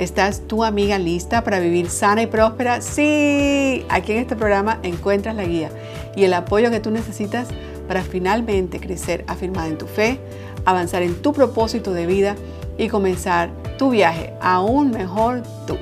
¿Estás 0.00 0.48
tu 0.48 0.64
amiga 0.64 0.98
lista 0.98 1.44
para 1.44 1.60
vivir 1.60 1.90
sana 1.90 2.22
y 2.22 2.26
próspera? 2.26 2.80
Sí, 2.80 3.84
aquí 3.90 4.12
en 4.12 4.18
este 4.20 4.34
programa 4.34 4.80
encuentras 4.82 5.36
la 5.36 5.44
guía 5.44 5.70
y 6.16 6.24
el 6.24 6.32
apoyo 6.32 6.70
que 6.70 6.80
tú 6.80 6.90
necesitas 6.90 7.48
para 7.86 8.02
finalmente 8.02 8.80
crecer 8.80 9.26
afirmada 9.26 9.68
en 9.68 9.76
tu 9.76 9.84
fe, 9.86 10.18
avanzar 10.64 11.02
en 11.02 11.20
tu 11.20 11.34
propósito 11.34 11.92
de 11.92 12.06
vida 12.06 12.34
y 12.78 12.88
comenzar 12.88 13.52
tu 13.76 13.90
viaje 13.90 14.32
aún 14.40 14.90
mejor 14.90 15.42
tú. 15.66 15.76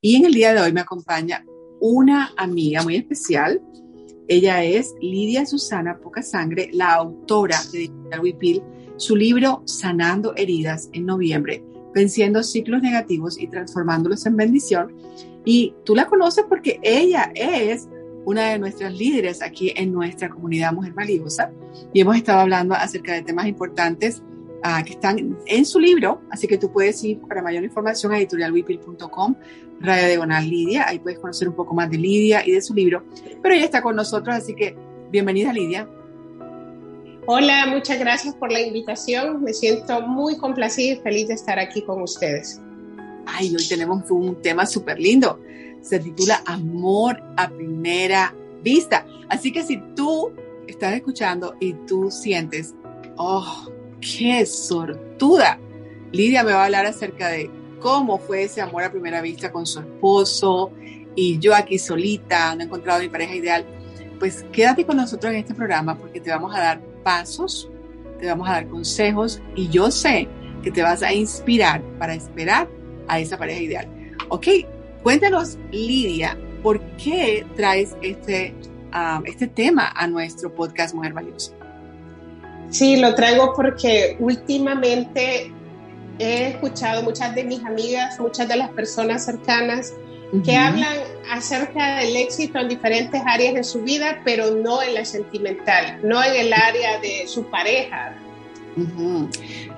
Y 0.00 0.16
en 0.16 0.24
el 0.24 0.32
día 0.32 0.54
de 0.54 0.62
hoy 0.62 0.72
me 0.72 0.80
acompaña 0.80 1.44
una 1.78 2.32
amiga 2.38 2.82
muy 2.82 2.96
especial. 2.96 3.60
Ella 4.28 4.64
es 4.64 4.94
Lidia 5.02 5.44
Susana 5.44 5.98
Poca 5.98 6.22
Sangre, 6.22 6.70
la 6.72 6.94
autora 6.94 7.60
de 7.70 7.80
Digital 7.80 8.20
Wipil, 8.20 8.62
su 8.96 9.14
libro 9.14 9.60
Sanando 9.66 10.34
Heridas 10.36 10.88
en 10.94 11.04
noviembre 11.04 11.67
venciendo 11.98 12.44
ciclos 12.44 12.80
negativos 12.80 13.38
y 13.40 13.48
transformándolos 13.48 14.24
en 14.24 14.36
bendición. 14.36 14.94
Y 15.44 15.74
tú 15.84 15.96
la 15.96 16.06
conoces 16.06 16.44
porque 16.48 16.78
ella 16.82 17.32
es 17.34 17.88
una 18.24 18.50
de 18.50 18.58
nuestras 18.60 18.92
líderes 18.96 19.42
aquí 19.42 19.72
en 19.74 19.92
nuestra 19.92 20.28
comunidad 20.28 20.72
Mujer 20.72 20.92
Valiosa 20.92 21.50
y 21.92 22.00
hemos 22.00 22.16
estado 22.16 22.40
hablando 22.40 22.74
acerca 22.74 23.14
de 23.14 23.22
temas 23.22 23.46
importantes 23.46 24.22
uh, 24.64 24.84
que 24.84 24.92
están 24.92 25.36
en 25.46 25.64
su 25.64 25.80
libro, 25.80 26.20
así 26.30 26.46
que 26.46 26.58
tú 26.58 26.70
puedes 26.70 27.02
ir 27.02 27.18
para 27.20 27.42
mayor 27.42 27.64
información 27.64 28.12
a 28.12 28.18
editorialwipil.com, 28.18 29.34
Radio 29.80 30.06
Diagonal 30.06 30.48
Lidia, 30.48 30.86
ahí 30.86 30.98
puedes 31.00 31.18
conocer 31.18 31.48
un 31.48 31.54
poco 31.54 31.74
más 31.74 31.90
de 31.90 31.98
Lidia 31.98 32.46
y 32.46 32.52
de 32.52 32.60
su 32.60 32.74
libro, 32.74 33.02
pero 33.42 33.54
ella 33.54 33.64
está 33.64 33.82
con 33.82 33.96
nosotros, 33.96 34.36
así 34.36 34.54
que 34.54 34.76
bienvenida 35.10 35.52
Lidia. 35.52 35.88
Hola, 37.30 37.66
muchas 37.66 37.98
gracias 37.98 38.34
por 38.34 38.50
la 38.50 38.58
invitación. 38.58 39.42
Me 39.42 39.52
siento 39.52 40.00
muy 40.00 40.38
complacida 40.38 40.94
y 40.94 40.96
feliz 40.96 41.28
de 41.28 41.34
estar 41.34 41.58
aquí 41.58 41.82
con 41.82 42.00
ustedes. 42.00 42.58
Ay, 43.26 43.54
hoy 43.54 43.68
tenemos 43.68 44.10
un 44.10 44.40
tema 44.40 44.64
súper 44.64 44.98
lindo. 44.98 45.38
Se 45.82 45.98
titula 45.98 46.42
Amor 46.46 47.22
a 47.36 47.50
primera 47.50 48.34
vista. 48.62 49.04
Así 49.28 49.52
que 49.52 49.62
si 49.62 49.76
tú 49.94 50.32
estás 50.66 50.94
escuchando 50.94 51.54
y 51.60 51.74
tú 51.86 52.10
sientes, 52.10 52.74
oh, 53.18 53.70
qué 54.00 54.46
sortuda. 54.46 55.60
Lidia 56.12 56.42
me 56.42 56.52
va 56.52 56.62
a 56.62 56.64
hablar 56.64 56.86
acerca 56.86 57.28
de 57.28 57.50
cómo 57.78 58.16
fue 58.16 58.44
ese 58.44 58.62
amor 58.62 58.84
a 58.84 58.90
primera 58.90 59.20
vista 59.20 59.52
con 59.52 59.66
su 59.66 59.80
esposo 59.80 60.72
y 61.14 61.38
yo 61.38 61.54
aquí 61.54 61.78
solita, 61.78 62.54
no 62.54 62.62
he 62.62 62.64
encontrado 62.64 63.02
mi 63.02 63.10
pareja 63.10 63.34
ideal. 63.34 63.66
Pues 64.18 64.46
quédate 64.50 64.86
con 64.86 64.96
nosotros 64.96 65.30
en 65.34 65.40
este 65.40 65.54
programa 65.54 65.98
porque 65.98 66.22
te 66.22 66.30
vamos 66.30 66.56
a 66.56 66.60
dar 66.60 66.97
pasos, 67.08 67.70
te 68.20 68.26
vamos 68.26 68.46
a 68.46 68.52
dar 68.52 68.68
consejos 68.68 69.40
y 69.56 69.70
yo 69.70 69.90
sé 69.90 70.28
que 70.62 70.70
te 70.70 70.82
vas 70.82 71.02
a 71.02 71.10
inspirar 71.10 71.80
para 71.98 72.12
esperar 72.12 72.68
a 73.06 73.18
esa 73.18 73.38
pareja 73.38 73.62
ideal. 73.62 73.88
Ok, 74.28 74.46
cuéntanos, 75.02 75.56
Lidia, 75.72 76.36
¿por 76.62 76.78
qué 76.98 77.46
traes 77.56 77.96
este, 78.02 78.54
um, 78.92 79.24
este 79.24 79.46
tema 79.46 79.90
a 79.96 80.06
nuestro 80.06 80.54
podcast 80.54 80.94
Mujer 80.94 81.14
Valiosa? 81.14 81.52
Sí, 82.68 82.98
lo 82.98 83.14
traigo 83.14 83.54
porque 83.56 84.18
últimamente 84.20 85.50
he 86.18 86.48
escuchado 86.48 87.02
muchas 87.02 87.34
de 87.34 87.42
mis 87.42 87.64
amigas, 87.64 88.20
muchas 88.20 88.46
de 88.48 88.56
las 88.56 88.68
personas 88.72 89.24
cercanas 89.24 89.94
que 90.44 90.56
hablan 90.56 90.98
acerca 91.30 91.96
del 91.96 92.16
éxito 92.16 92.58
en 92.58 92.68
diferentes 92.68 93.20
áreas 93.24 93.54
de 93.54 93.64
su 93.64 93.82
vida, 93.82 94.20
pero 94.24 94.50
no 94.50 94.82
en 94.82 94.94
la 94.94 95.04
sentimental, 95.04 96.00
no 96.02 96.22
en 96.22 96.34
el 96.34 96.52
área 96.52 96.98
de 97.00 97.26
su 97.26 97.44
pareja. 97.44 98.14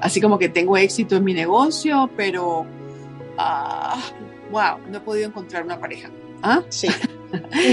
Así 0.01 0.21
como 0.21 0.39
que 0.39 0.49
tengo 0.49 0.77
éxito 0.77 1.17
en 1.17 1.25
mi 1.25 1.35
negocio, 1.35 2.11
pero, 2.17 2.67
ah, 3.39 4.01
wow, 4.51 4.79
no 4.89 4.99
he 4.99 5.01
podido 5.01 5.29
encontrar 5.29 5.63
una 5.65 5.79
pareja. 5.79 6.11
¿Ah? 6.43 6.63
Sí. 6.69 6.89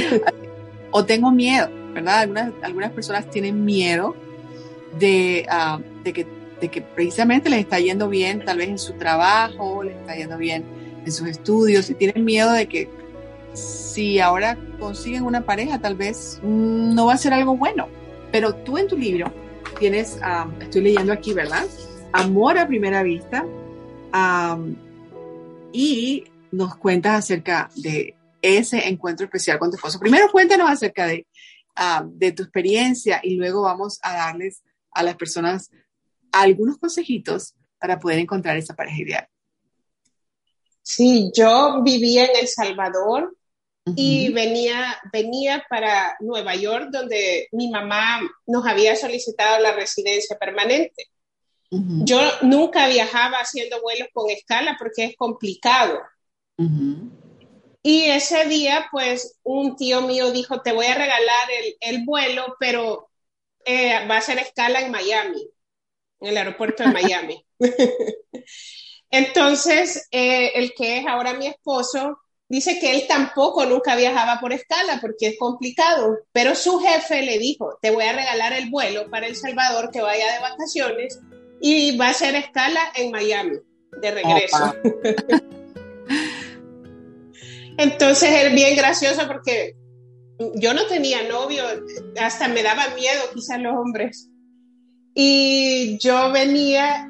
o 0.91 1.03
tengo 1.03 1.31
miedo, 1.31 1.69
¿verdad? 1.93 2.19
Algunas, 2.19 2.53
algunas 2.61 2.91
personas 2.91 3.29
tienen 3.29 3.66
miedo 3.66 4.16
de, 4.99 5.45
ah, 5.49 5.79
de, 6.03 6.13
que, 6.13 6.27
de 6.61 6.67
que 6.69 6.81
precisamente 6.81 7.49
les 7.49 7.59
está 7.59 7.79
yendo 7.79 8.07
bien, 8.07 8.45
tal 8.45 8.59
vez 8.59 8.69
en 8.69 8.77
su 8.77 8.93
trabajo, 8.93 9.83
les 9.83 9.95
está 9.97 10.16
yendo 10.16 10.37
bien 10.37 10.86
en 11.07 11.13
sus 11.13 11.28
estudios 11.28 11.90
y 11.90 11.95
tienen 11.95 12.25
miedo 12.25 12.51
de 12.51 12.68
que 12.68 12.90
si 13.53 14.19
ahora 14.19 14.57
consiguen 14.79 15.23
una 15.23 15.45
pareja, 15.45 15.79
tal 15.79 15.95
vez 15.95 16.40
mm, 16.44 16.94
no 16.94 17.07
va 17.07 17.13
a 17.13 17.18
ser 17.18 17.34
algo 17.34 17.56
bueno. 17.56 17.88
Pero 18.31 18.53
tú 18.53 18.78
en 18.78 18.88
tu 18.88 18.97
libro 18.97 19.34
tienes, 19.79 20.19
estoy 20.59 20.81
leyendo 20.81 21.13
aquí, 21.13 21.34
¿verdad? 21.34 21.66
Amor 22.12 22.57
a 22.57 22.67
primera 22.67 23.03
vista. 23.03 23.46
y 25.72 26.23
nos 26.51 26.75
cuentas 26.78 27.19
acerca 27.19 27.69
de 27.75 28.16
ese 28.41 28.88
encuentro 28.88 29.25
especial 29.25 29.59
con 29.59 29.69
tu 29.69 29.75
esposo. 29.78 30.00
Primero 30.00 30.29
cuéntanos 30.31 30.69
acerca 30.69 31.07
de, 31.07 31.25
de 32.06 32.31
tu 32.31 32.44
experiencia 32.44 33.19
y 33.23 33.35
luego 33.35 33.62
vamos 33.62 34.00
a 34.01 34.13
darles 34.13 34.62
a 34.91 35.03
las 35.03 35.16
personas 35.16 35.69
algunos 36.31 36.78
consejitos 36.78 37.56
para 37.79 38.00
poder 38.00 38.19
encontrar 38.19 38.57
esa 38.57 38.75
pareja 38.75 39.01
ideal. 39.01 39.28
Sí, 40.87 41.31
yo 41.35 41.81
vivía 41.83 42.27
en 42.27 42.37
El 42.37 42.47
Salvador 42.47 43.35
y 43.93 44.31
venía, 44.31 44.97
venía 45.11 45.65
para 45.69 46.15
Nueva 46.21 46.55
York, 46.55 46.87
donde 46.91 47.49
mi 47.51 47.69
mamá 47.69 48.21
nos 48.45 48.65
había 48.65 48.95
solicitado 48.95 49.59
la 49.59 49.73
residencia 49.73 50.37
permanente. 50.37 51.09
Yo 51.69 52.21
nunca 52.41 52.87
viajaba 52.87 53.39
haciendo 53.39 53.81
vuelos 53.81 54.07
con 54.13 54.29
escala 54.29 54.77
porque 54.79 55.03
es 55.03 55.17
complicado. 55.17 55.99
Y 57.83 58.05
ese 58.05 58.45
día, 58.45 58.87
pues, 58.89 59.37
un 59.43 59.75
tío 59.75 59.99
mío 60.01 60.31
dijo, 60.31 60.61
te 60.61 60.71
voy 60.71 60.85
a 60.85 60.95
regalar 60.95 61.49
el, 61.81 62.05
vuelo, 62.05 62.55
pero 62.61 63.09
eh, 63.65 64.07
va 64.07 64.17
a 64.17 64.21
ser 64.21 64.39
escala 64.39 64.79
en 64.79 64.91
Miami, 64.91 65.49
en 66.21 66.29
el 66.29 66.37
aeropuerto 66.37 66.83
de 66.83 66.89
Miami. 66.93 67.45
Entonces, 69.09 70.07
eh, 70.12 70.51
el 70.56 70.73
que 70.73 70.97
es 71.00 71.07
ahora 71.07 71.34
mi 71.34 71.47
esposo 71.47 72.19
dice 72.50 72.79
que 72.79 72.91
él 72.91 73.06
tampoco 73.07 73.66
nunca 73.66 73.95
viajaba 73.95 74.40
por 74.40 74.53
escala 74.53 75.00
porque 75.01 75.28
es 75.28 75.38
complicado, 75.38 76.18
pero 76.31 76.56
su 76.56 76.79
jefe 76.79 77.22
le 77.22 77.38
dijo, 77.40 77.78
te 77.81 77.91
voy 77.91 78.06
a 78.06 78.13
regalar 78.13 78.53
el 78.53 78.69
vuelo 78.69 79.09
para 79.09 79.28
El 79.28 79.35
Salvador 79.35 79.91
que 79.91 80.01
vaya 80.01 80.34
de 80.34 80.40
vacaciones 80.40 81.19
y 81.62 81.97
va 81.97 82.09
a 82.09 82.13
ser 82.13 82.35
escala 82.35 82.81
en 82.96 83.12
Miami 83.12 83.57
de 84.01 84.12
regreso. 84.12 84.75
Entonces 87.78 88.29
es 88.31 88.53
bien 88.53 88.75
gracioso 88.75 89.28
porque 89.28 89.75
yo 90.56 90.73
no 90.73 90.85
tenía 90.88 91.28
novio, 91.28 91.63
hasta 92.19 92.47
me 92.47 92.63
daba 92.63 92.90
miedo 92.96 93.22
quizás 93.34 93.59
los 93.59 93.73
hombres. 93.75 94.29
Y 95.13 95.97
yo 96.00 96.31
venía 96.31 97.09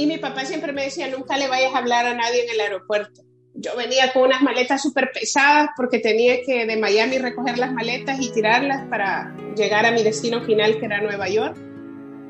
y 0.00 0.06
mi 0.06 0.16
papá 0.16 0.46
siempre 0.46 0.72
me 0.72 0.84
decía, 0.84 1.08
nunca 1.08 1.36
le 1.36 1.46
vayas 1.46 1.74
a 1.74 1.78
hablar 1.78 2.06
a 2.06 2.14
nadie 2.14 2.44
en 2.44 2.54
el 2.54 2.60
aeropuerto. 2.60 3.20
Yo 3.52 3.76
venía 3.76 4.14
con 4.14 4.22
unas 4.22 4.40
maletas 4.40 4.80
súper 4.80 5.10
pesadas 5.12 5.68
porque 5.76 5.98
tenía 5.98 6.40
que 6.40 6.64
de 6.64 6.78
Miami 6.78 7.18
recoger 7.18 7.58
las 7.58 7.70
maletas 7.70 8.18
y 8.18 8.32
tirarlas 8.32 8.88
para 8.88 9.36
llegar 9.54 9.84
a 9.84 9.90
mi 9.90 10.02
destino 10.02 10.42
final, 10.42 10.78
que 10.78 10.86
era 10.86 11.02
Nueva 11.02 11.28
York. 11.28 11.54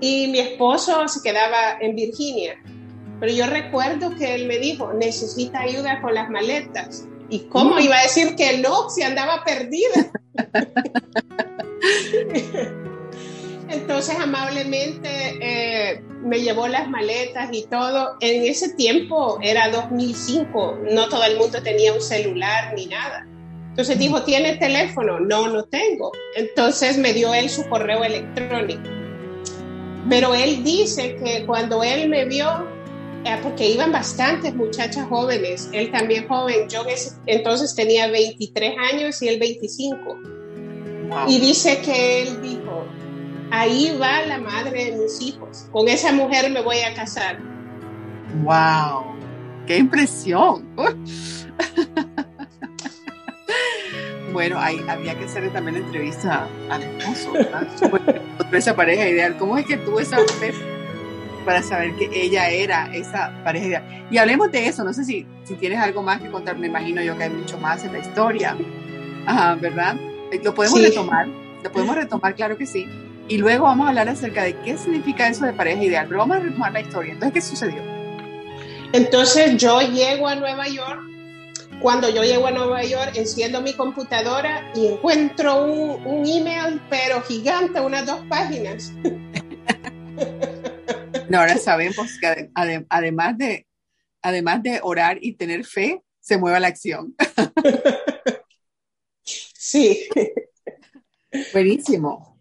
Y 0.00 0.26
mi 0.32 0.40
esposo 0.40 1.06
se 1.06 1.22
quedaba 1.22 1.78
en 1.80 1.94
Virginia. 1.94 2.60
Pero 3.20 3.32
yo 3.32 3.46
recuerdo 3.46 4.16
que 4.16 4.34
él 4.34 4.48
me 4.48 4.58
dijo, 4.58 4.92
necesita 4.92 5.60
ayuda 5.60 6.02
con 6.02 6.14
las 6.14 6.28
maletas. 6.28 7.06
¿Y 7.28 7.44
cómo 7.50 7.76
mm. 7.76 7.82
iba 7.82 8.00
a 8.00 8.02
decir 8.02 8.34
que 8.34 8.58
no 8.58 8.90
si 8.90 9.04
andaba 9.04 9.44
perdida? 9.44 10.10
Entonces 13.70 14.16
amablemente 14.18 15.08
eh, 15.40 16.02
me 16.24 16.40
llevó 16.40 16.66
las 16.66 16.88
maletas 16.88 17.50
y 17.52 17.66
todo. 17.66 18.16
En 18.20 18.42
ese 18.42 18.74
tiempo 18.74 19.38
era 19.42 19.70
2005, 19.70 20.80
no 20.90 21.08
todo 21.08 21.24
el 21.24 21.38
mundo 21.38 21.62
tenía 21.62 21.92
un 21.92 22.00
celular 22.00 22.74
ni 22.74 22.86
nada. 22.86 23.26
Entonces 23.68 23.98
dijo, 23.98 24.22
¿tiene 24.24 24.56
teléfono? 24.56 25.20
No, 25.20 25.46
no 25.48 25.64
tengo. 25.64 26.10
Entonces 26.34 26.98
me 26.98 27.12
dio 27.12 27.32
él 27.32 27.48
su 27.48 27.68
correo 27.68 28.02
electrónico. 28.02 28.82
Pero 30.08 30.34
él 30.34 30.64
dice 30.64 31.16
que 31.22 31.46
cuando 31.46 31.84
él 31.84 32.08
me 32.08 32.24
vio, 32.24 32.48
eh, 33.24 33.38
porque 33.42 33.68
iban 33.68 33.92
bastantes 33.92 34.52
muchachas 34.54 35.06
jóvenes, 35.08 35.68
él 35.72 35.92
también 35.92 36.26
joven, 36.26 36.68
yo 36.68 36.82
entonces 37.26 37.74
tenía 37.76 38.08
23 38.08 38.74
años 38.92 39.22
y 39.22 39.28
él 39.28 39.38
25. 39.38 40.18
Y 41.28 41.38
dice 41.38 41.80
que 41.80 42.22
él 42.22 42.42
dijo, 42.42 42.86
ahí 43.50 43.96
va 44.00 44.22
la 44.22 44.38
madre 44.38 44.86
de 44.86 44.92
mis 44.98 45.20
hijos. 45.20 45.68
Con 45.72 45.88
esa 45.88 46.12
mujer 46.12 46.50
me 46.50 46.62
voy 46.62 46.78
a 46.80 46.94
casar. 46.94 47.38
¡Wow! 48.42 49.16
¡Qué 49.66 49.78
impresión! 49.78 50.68
bueno, 54.32 54.58
ahí 54.58 54.82
había 54.88 55.18
que 55.18 55.24
hacerle 55.24 55.50
también 55.50 55.80
la 55.80 55.86
entrevista 55.86 56.48
al 56.70 56.82
esposo, 56.82 57.32
¿verdad? 57.32 57.66
esa 58.52 58.74
pareja 58.74 59.08
ideal. 59.08 59.36
¿Cómo 59.38 59.56
es 59.58 59.66
que 59.66 59.76
tuvo 59.76 60.00
esa 60.00 60.18
mujer 60.20 60.54
para 61.44 61.62
saber 61.62 61.94
que 61.96 62.10
ella 62.12 62.48
era 62.50 62.94
esa 62.94 63.32
pareja 63.44 63.66
ideal? 63.66 64.06
Y 64.10 64.18
hablemos 64.18 64.50
de 64.50 64.66
eso. 64.66 64.84
No 64.84 64.92
sé 64.92 65.04
si, 65.04 65.26
si 65.44 65.54
tienes 65.54 65.78
algo 65.78 66.02
más 66.02 66.20
que 66.20 66.30
contar. 66.30 66.58
Me 66.58 66.66
imagino 66.66 67.02
yo 67.02 67.16
que 67.16 67.24
hay 67.24 67.30
mucho 67.30 67.58
más 67.58 67.84
en 67.84 67.92
la 67.92 67.98
historia. 67.98 68.56
Ajá, 69.26 69.54
¿verdad? 69.56 69.96
Lo 70.42 70.54
podemos 70.54 70.80
retomar. 70.80 71.28
Lo 71.62 71.70
podemos 71.70 71.96
retomar, 71.96 72.34
claro 72.34 72.56
que 72.56 72.66
sí. 72.66 72.86
Y 73.30 73.38
luego 73.38 73.62
vamos 73.62 73.86
a 73.86 73.90
hablar 73.90 74.08
acerca 74.08 74.42
de 74.42 74.56
qué 74.56 74.76
significa 74.76 75.28
eso 75.28 75.46
de 75.46 75.52
pareja 75.52 75.84
ideal. 75.84 76.06
Pero 76.08 76.18
vamos 76.18 76.38
a 76.38 76.40
retomar 76.40 76.72
la 76.72 76.80
historia. 76.80 77.12
Entonces, 77.12 77.32
¿qué 77.32 77.40
sucedió? 77.40 77.80
Entonces 78.92 79.56
yo 79.56 79.80
llego 79.82 80.26
a 80.26 80.34
Nueva 80.34 80.66
York. 80.66 81.00
Cuando 81.80 82.10
yo 82.10 82.24
llego 82.24 82.48
a 82.48 82.50
Nueva 82.50 82.82
York, 82.82 83.12
enciendo 83.14 83.62
mi 83.62 83.74
computadora 83.74 84.68
y 84.74 84.88
encuentro 84.88 85.62
un, 85.64 86.04
un 86.04 86.26
email, 86.26 86.82
pero 86.90 87.22
gigante, 87.22 87.80
unas 87.80 88.04
dos 88.04 88.20
páginas. 88.28 88.92
No, 91.28 91.38
ahora 91.38 91.56
sabemos 91.56 92.18
que 92.20 92.50
además 92.88 93.38
de, 93.38 93.64
además 94.22 94.60
de 94.64 94.80
orar 94.82 95.18
y 95.20 95.34
tener 95.34 95.64
fe, 95.64 96.02
se 96.18 96.36
mueve 96.36 96.58
la 96.58 96.66
acción. 96.66 97.14
Sí. 99.62 100.08
Buenísimo. 101.52 102.39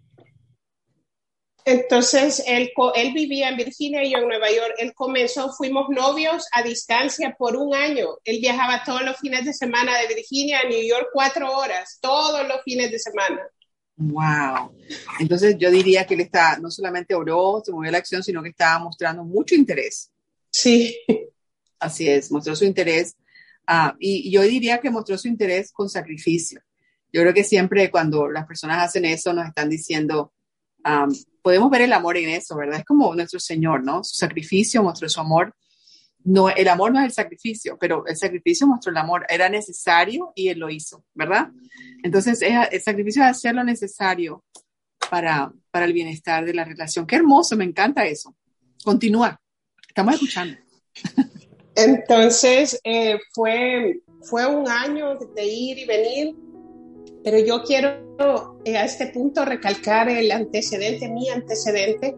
Entonces, 1.65 2.43
él, 2.47 2.71
él 2.95 3.13
vivía 3.13 3.49
en 3.49 3.57
Virginia 3.57 4.03
y 4.03 4.11
yo 4.11 4.19
en 4.19 4.27
Nueva 4.27 4.49
York. 4.49 4.75
Él 4.77 4.93
comenzó, 4.95 5.51
fuimos 5.53 5.89
novios 5.89 6.47
a 6.51 6.63
distancia 6.63 7.35
por 7.37 7.55
un 7.55 7.75
año. 7.75 8.07
Él 8.23 8.39
viajaba 8.41 8.83
todos 8.83 9.03
los 9.03 9.17
fines 9.17 9.45
de 9.45 9.53
semana 9.53 9.97
de 9.99 10.13
Virginia 10.15 10.61
a 10.61 10.67
New 10.67 10.81
York 10.81 11.09
cuatro 11.13 11.55
horas, 11.55 11.99
todos 12.01 12.47
los 12.47 12.61
fines 12.63 12.91
de 12.91 12.99
semana. 12.99 13.41
Wow. 13.97 14.73
Entonces 15.19 15.57
yo 15.59 15.69
diría 15.69 16.05
que 16.05 16.13
él 16.13 16.21
está, 16.21 16.57
no 16.57 16.71
solamente 16.71 17.13
oró, 17.13 17.61
se 17.63 17.71
movió 17.71 17.91
la 17.91 17.97
acción, 17.97 18.23
sino 18.23 18.41
que 18.41 18.49
estaba 18.49 18.79
mostrando 18.79 19.23
mucho 19.23 19.55
interés. 19.55 20.09
Sí. 20.49 20.97
Así 21.79 22.09
es, 22.09 22.31
mostró 22.31 22.55
su 22.55 22.65
interés. 22.65 23.15
Uh, 23.67 23.93
y 23.99 24.31
yo 24.31 24.41
diría 24.41 24.79
que 24.79 24.89
mostró 24.89 25.17
su 25.17 25.27
interés 25.27 25.71
con 25.71 25.89
sacrificio. 25.89 26.61
Yo 27.11 27.21
creo 27.21 27.33
que 27.33 27.43
siempre 27.43 27.91
cuando 27.91 28.29
las 28.29 28.47
personas 28.47 28.83
hacen 28.83 29.05
eso 29.05 29.33
nos 29.33 29.47
están 29.47 29.69
diciendo, 29.69 30.31
um, 30.85 31.13
podemos 31.41 31.69
ver 31.69 31.81
el 31.81 31.93
amor 31.93 32.17
en 32.17 32.29
eso, 32.29 32.55
¿verdad? 32.55 32.79
Es 32.79 32.85
como 32.85 33.13
nuestro 33.15 33.39
Señor, 33.39 33.83
¿no? 33.83 34.03
Su 34.03 34.15
sacrificio 34.15 34.83
mostró 34.83 35.07
su 35.09 35.19
amor. 35.19 35.55
No, 36.23 36.49
el 36.49 36.67
amor 36.67 36.91
no 36.91 36.99
es 36.99 37.05
el 37.05 37.11
sacrificio, 37.11 37.77
pero 37.79 38.05
el 38.05 38.17
sacrificio 38.17 38.67
mostró 38.67 38.91
el 38.91 38.97
amor. 38.97 39.25
Era 39.29 39.49
necesario 39.49 40.33
y 40.35 40.49
Él 40.49 40.59
lo 40.59 40.69
hizo, 40.69 41.05
¿verdad? 41.13 41.49
Entonces, 42.03 42.41
el 42.41 42.81
sacrificio 42.81 43.23
de 43.23 43.29
hacer 43.29 43.55
lo 43.55 43.63
necesario 43.63 44.43
para, 45.09 45.51
para 45.71 45.85
el 45.85 45.93
bienestar 45.93 46.45
de 46.45 46.53
la 46.53 46.65
relación. 46.65 47.07
Qué 47.07 47.15
hermoso, 47.15 47.55
me 47.55 47.63
encanta 47.63 48.05
eso. 48.05 48.35
Continúa, 48.83 49.39
estamos 49.87 50.15
escuchando. 50.15 50.57
Entonces, 51.75 52.79
eh, 52.83 53.17
fue, 53.33 54.01
fue 54.23 54.45
un 54.45 54.67
año 54.67 55.15
de 55.15 55.45
ir 55.45 55.77
y 55.79 55.85
venir 55.85 56.35
pero 57.23 57.39
yo 57.39 57.63
quiero 57.63 58.57
eh, 58.65 58.77
a 58.77 58.85
este 58.85 59.07
punto 59.07 59.45
recalcar 59.45 60.09
el 60.09 60.31
antecedente, 60.31 61.09
mi 61.09 61.29
antecedente, 61.29 62.15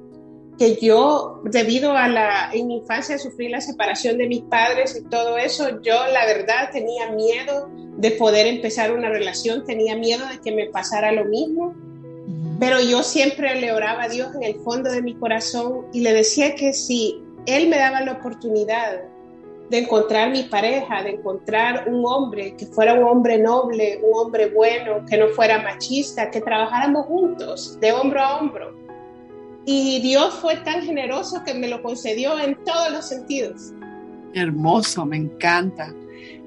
que 0.57 0.77
yo, 0.81 1.41
debido 1.45 1.93
a 1.93 2.07
la, 2.07 2.51
en 2.53 2.67
mi 2.67 2.77
infancia 2.77 3.17
sufrí 3.17 3.49
la 3.49 3.61
separación 3.61 4.17
de 4.17 4.27
mis 4.27 4.41
padres 4.41 4.95
y 4.95 5.09
todo 5.09 5.37
eso, 5.37 5.81
yo 5.81 5.95
la 6.11 6.25
verdad 6.25 6.69
tenía 6.71 7.11
miedo 7.11 7.69
de 7.97 8.11
poder 8.11 8.47
empezar 8.47 8.93
una 8.93 9.09
relación, 9.09 9.65
tenía 9.65 9.95
miedo 9.95 10.25
de 10.27 10.39
que 10.39 10.51
me 10.51 10.67
pasara 10.67 11.11
lo 11.11 11.25
mismo, 11.25 11.73
pero 12.59 12.79
yo 12.79 13.01
siempre 13.01 13.59
le 13.59 13.71
oraba 13.71 14.03
a 14.03 14.09
Dios 14.09 14.35
en 14.35 14.43
el 14.43 14.55
fondo 14.61 14.91
de 14.91 15.01
mi 15.01 15.15
corazón 15.15 15.87
y 15.93 16.01
le 16.01 16.13
decía 16.13 16.53
que 16.53 16.73
si 16.73 17.23
Él 17.47 17.67
me 17.67 17.77
daba 17.77 18.01
la 18.01 18.13
oportunidad 18.13 19.01
de 19.71 19.77
encontrar 19.77 20.29
mi 20.31 20.43
pareja, 20.43 21.01
de 21.01 21.11
encontrar 21.11 21.87
un 21.87 22.03
hombre 22.05 22.57
que 22.57 22.65
fuera 22.65 22.93
un 22.93 23.05
hombre 23.05 23.37
noble, 23.39 24.01
un 24.03 24.19
hombre 24.19 24.49
bueno, 24.49 25.05
que 25.09 25.17
no 25.17 25.29
fuera 25.29 25.61
machista, 25.61 26.29
que 26.29 26.41
trabajáramos 26.41 27.05
juntos, 27.05 27.79
de 27.79 27.93
hombro 27.93 28.19
a 28.19 28.37
hombro. 28.37 28.75
Y 29.65 30.01
Dios 30.01 30.33
fue 30.41 30.57
tan 30.57 30.81
generoso 30.81 31.41
que 31.45 31.53
me 31.53 31.69
lo 31.69 31.81
concedió 31.81 32.37
en 32.37 32.61
todos 32.65 32.91
los 32.91 33.07
sentidos. 33.07 33.71
Hermoso, 34.33 35.05
me 35.05 35.15
encanta. 35.15 35.95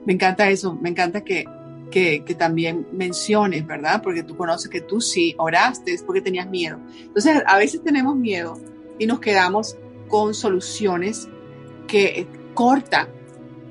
Me 0.05 0.13
encanta 0.13 0.51
eso, 0.51 0.75
me 0.75 0.91
encanta 0.91 1.23
que, 1.23 1.47
que, 1.91 2.37
también 2.39 2.87
menciones, 2.93 3.67
¿verdad? 3.67 4.03
Porque 4.03 4.23
tú 4.23 4.37
conoces 4.37 4.69
que 4.69 4.83
tú 4.83 5.01
sí 5.01 5.35
oraste, 5.39 5.97
porque 6.05 6.21
tenías 6.21 6.47
miedo. 6.51 6.79
Entonces, 7.01 7.43
a 7.47 7.57
veces 7.57 7.83
tenemos 7.83 8.17
miedo 8.17 8.61
y 8.99 9.07
nos 9.07 9.19
quedamos 9.19 9.79
con 10.09 10.35
soluciones 10.35 11.27
que 11.87 12.27
cortan, 12.55 13.09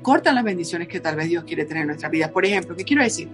cortan 0.02 0.34
las 0.34 0.44
bendiciones 0.44 0.88
que 0.88 1.00
tal 1.00 1.16
vez 1.16 1.28
Dios 1.28 1.44
quiere 1.44 1.64
tener 1.64 1.82
en 1.82 1.88
nuestra 1.88 2.08
vida. 2.08 2.30
Por 2.30 2.44
ejemplo, 2.44 2.76
¿qué 2.76 2.84
quiero 2.84 3.02
decir? 3.02 3.28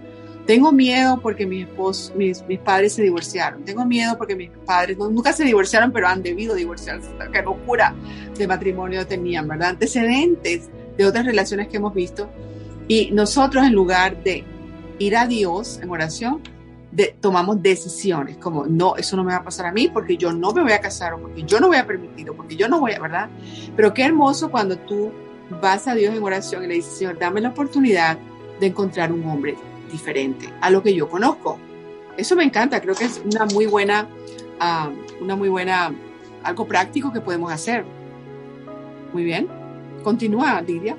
Tengo 0.47 0.71
miedo 0.71 1.19
porque 1.21 1.45
mis, 1.45 1.67
mis, 2.15 2.43
mis 2.47 2.59
padres 2.59 2.93
se 2.93 3.03
divorciaron. 3.03 3.63
Tengo 3.63 3.85
miedo 3.85 4.17
porque 4.17 4.35
mis 4.35 4.49
padres 4.65 4.97
nunca 4.97 5.33
se 5.33 5.43
divorciaron, 5.43 5.91
pero 5.91 6.07
han 6.07 6.23
debido 6.23 6.55
divorciarse. 6.55 7.09
Qué 7.31 7.41
locura 7.43 7.93
de 8.37 8.47
matrimonio 8.47 9.05
tenían, 9.05 9.47
¿verdad? 9.47 9.69
Antecedentes 9.69 10.69
de 10.97 11.05
otras 11.05 11.25
relaciones 11.25 11.67
que 11.67 11.77
hemos 11.77 11.93
visto. 11.93 12.29
Y 12.87 13.11
nosotros, 13.11 13.65
en 13.65 13.73
lugar 13.73 14.23
de 14.23 14.43
ir 14.97 15.15
a 15.15 15.27
Dios 15.27 15.79
en 15.81 15.89
oración, 15.89 16.41
tomamos 17.21 17.61
decisiones 17.61 18.37
como, 18.37 18.65
no, 18.65 18.95
eso 18.95 19.15
no 19.15 19.23
me 19.23 19.31
va 19.31 19.39
a 19.39 19.43
pasar 19.43 19.67
a 19.67 19.71
mí 19.71 19.87
porque 19.87 20.17
yo 20.17 20.33
no 20.33 20.51
me 20.53 20.61
voy 20.61 20.73
a 20.73 20.79
casar 20.79 21.13
o 21.13 21.19
porque 21.21 21.43
yo 21.43 21.59
no 21.59 21.67
voy 21.67 21.77
a 21.77 21.87
permitir 21.87 22.27
porque 22.35 22.55
yo 22.55 22.67
no 22.67 22.79
voy 22.79 22.93
a, 22.93 22.99
¿verdad? 22.99 23.29
Pero 23.75 23.93
qué 23.93 24.03
hermoso 24.03 24.51
cuando 24.51 24.77
tú 24.77 25.11
vas 25.59 25.87
a 25.87 25.95
Dios 25.95 26.15
en 26.15 26.23
oración 26.23 26.63
y 26.63 26.67
le 26.67 26.73
dices, 26.75 26.93
Señor, 26.93 27.17
dame 27.19 27.41
la 27.41 27.49
oportunidad 27.49 28.17
de 28.59 28.67
encontrar 28.67 29.11
un 29.11 29.23
hombre 29.25 29.55
diferente 29.91 30.49
a 30.61 30.69
lo 30.69 30.81
que 30.81 30.93
yo 30.93 31.09
conozco. 31.09 31.57
Eso 32.17 32.35
me 32.35 32.43
encanta, 32.43 32.81
creo 32.81 32.95
que 32.95 33.05
es 33.05 33.21
una 33.23 33.45
muy 33.45 33.65
buena, 33.65 34.07
uh, 34.59 35.23
una 35.23 35.35
muy 35.35 35.49
buena, 35.49 35.93
algo 36.43 36.67
práctico 36.67 37.11
que 37.11 37.21
podemos 37.21 37.51
hacer. 37.51 37.83
Muy 39.13 39.23
bien. 39.23 39.47
Continúa, 40.03 40.61
Lidia. 40.61 40.97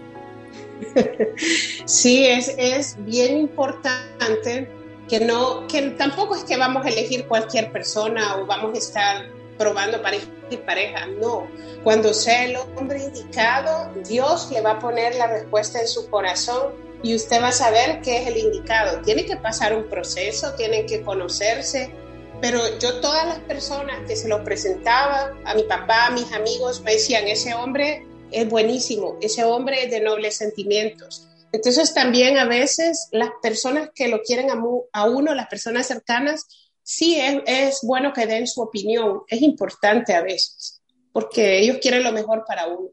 Sí, 1.87 2.26
es, 2.26 2.54
es 2.59 2.97
bien 3.04 3.38
importante 3.38 4.71
que 5.09 5.21
no, 5.21 5.66
que 5.66 5.82
tampoco 5.90 6.35
es 6.35 6.44
que 6.44 6.56
vamos 6.56 6.85
a 6.85 6.88
elegir 6.88 7.26
cualquier 7.26 7.73
persona 7.73 8.37
o 8.37 8.47
vamos 8.47 8.75
a 8.75 8.78
estar 8.78 9.41
probando 9.62 10.02
pareja 10.02 10.26
y 10.50 10.57
pareja, 10.57 11.07
no. 11.07 11.47
Cuando 11.85 12.12
sea 12.12 12.47
el 12.47 12.57
hombre 12.57 13.04
indicado, 13.04 13.92
Dios 14.09 14.50
le 14.50 14.61
va 14.61 14.73
a 14.73 14.78
poner 14.81 15.14
la 15.14 15.28
respuesta 15.28 15.81
en 15.81 15.87
su 15.87 16.11
corazón 16.11 16.73
y 17.02 17.14
usted 17.14 17.40
va 17.40 17.49
a 17.49 17.52
saber 17.52 18.00
qué 18.02 18.23
es 18.23 18.26
el 18.26 18.38
indicado. 18.38 19.00
Tiene 19.02 19.25
que 19.25 19.37
pasar 19.37 19.76
un 19.76 19.88
proceso, 19.88 20.54
tienen 20.54 20.87
que 20.87 21.02
conocerse, 21.02 21.95
pero 22.40 22.59
yo 22.81 23.00
todas 23.00 23.25
las 23.25 23.38
personas 23.40 24.00
que 24.09 24.16
se 24.16 24.28
lo 24.28 24.42
presentaba, 24.42 25.33
a 25.45 25.54
mi 25.54 25.62
papá, 25.62 26.07
a 26.07 26.11
mis 26.11 26.33
amigos, 26.33 26.81
me 26.83 26.95
decían, 26.95 27.28
ese 27.28 27.54
hombre 27.54 28.04
es 28.33 28.49
buenísimo, 28.49 29.16
ese 29.21 29.45
hombre 29.45 29.85
es 29.85 29.92
de 29.92 30.00
nobles 30.00 30.37
sentimientos. 30.37 31.28
Entonces 31.52 31.95
también 31.95 32.37
a 32.38 32.47
veces 32.47 33.09
las 33.12 33.31
personas 33.40 33.90
que 33.95 34.09
lo 34.09 34.23
quieren 34.23 34.50
a, 34.50 34.61
a 34.92 35.04
uno, 35.04 35.35
las 35.35 35.47
personas 35.47 35.87
cercanas, 35.87 36.47
sí 36.82 37.18
es, 37.18 37.80
bueno 37.82 38.12
que 38.12 38.26
den 38.26 38.46
su 38.46 38.60
opinión, 38.60 39.22
es 39.28 39.42
importante 39.42 40.14
a 40.14 40.22
veces, 40.22 40.82
porque 41.12 41.60
ellos 41.60 41.78
quieren 41.80 42.02
lo 42.02 42.12
mejor 42.12 42.44
para 42.46 42.66
uno. 42.66 42.88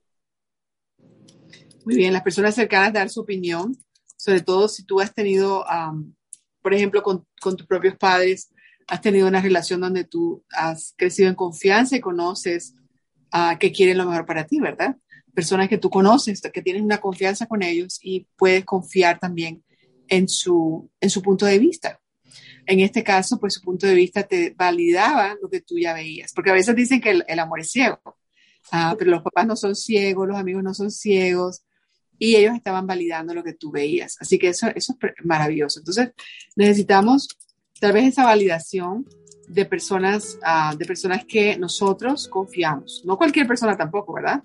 Muy 1.86 1.96
bien, 1.96 2.14
las 2.14 2.22
personas 2.22 2.56
cercanas 2.56 2.94
dar 2.94 3.10
su 3.10 3.22
opinión, 3.22 3.76
sobre 4.16 4.42
todo 4.42 4.68
si 4.68 4.84
tú 4.84 5.00
has 5.00 5.14
tenido, 5.14 5.66
por 6.62 6.74
ejemplo, 6.74 7.02
con, 7.02 7.26
con, 7.42 7.56
tus 7.56 7.66
propios 7.66 7.96
padres, 7.98 8.52
has 8.88 9.02
tenido 9.02 9.28
una 9.28 9.42
relación 9.42 9.82
donde 9.82 10.04
tú 10.04 10.44
has 10.52 10.94
crecido 10.98 11.30
en 11.30 11.36
confianza 11.36 11.96
y 11.96 12.02
conoces 12.02 12.76
uh, 13.34 13.58
que 13.58 13.72
quieren 13.72 13.98
lo 13.98 14.06
mejor 14.06 14.26
para 14.26 14.46
ti, 14.46 14.60
¿verdad? 14.60 14.98
Personas 15.34 15.70
que 15.70 15.78
tú 15.78 15.90
conoces, 15.90 16.42
que 16.42 16.62
tienes 16.62 16.82
una 16.82 17.00
confianza 17.00 17.46
con 17.46 17.64
ellos 17.64 18.00
y 18.02 18.28
puedes 18.36 18.66
confiar 18.66 19.20
también 19.20 19.64
en 20.08 20.28
su, 20.28 20.90
en 21.00 21.10
su 21.10 21.22
punto 21.22 21.46
de 21.46 21.60
vista 21.60 21.99
en 22.70 22.82
este 22.82 23.04
caso, 23.04 23.40
pues 23.40 23.56
su 23.56 23.62
punto 23.62 23.88
de 23.88 23.96
vista 23.96 24.22
te 24.22 24.54
validaba 24.56 25.36
lo 25.42 25.50
que 25.50 25.62
tú 25.62 25.80
ya 25.80 25.94
veías, 25.94 26.34
porque 26.34 26.52
a 26.52 26.54
veces 26.54 26.76
dicen 26.76 27.02
que 27.02 27.20
el, 27.28 27.40
amor 27.40 27.60
es 27.62 27.72
ciego, 27.72 28.00
ah, 28.72 28.96
pero 28.98 29.10
los 29.10 29.24
papás 29.24 29.48
no 29.48 29.56
son 29.56 29.76
ciegos, 29.76 30.28
los 30.28 30.38
amigos 30.38 30.62
no 30.64 30.76
son 30.76 30.92
ciegos, 30.92 31.64
y 32.20 32.36
ellos 32.36 32.54
estaban 32.54 32.86
validando 32.86 33.34
lo 33.34 33.44
que 33.44 33.54
tú 33.54 33.72
veías. 33.72 34.18
Así 34.20 34.38
que 34.38 34.50
eso, 34.50 34.68
eso 34.76 34.96
es 35.02 35.26
maravilloso. 35.26 35.80
Entonces, 35.80 36.12
necesitamos 36.56 37.30
tal 37.80 37.94
vez 37.94 38.06
esa 38.06 38.26
validación 38.26 39.08
de 39.48 39.66
personas, 39.66 40.38
uh, 40.44 40.78
de 40.78 40.86
personas 40.86 41.26
que 41.26 41.58
nosotros 41.58 42.28
confiamos. 42.28 43.02
No 43.04 43.18
cualquier 43.18 43.48
persona 43.48 43.76
tampoco, 43.76 44.14
¿verdad? 44.14 44.44